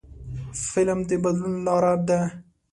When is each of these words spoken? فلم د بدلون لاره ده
فلم 0.69 0.99
د 1.09 1.11
بدلون 1.23 1.55
لاره 1.65 1.93
ده 2.07 2.19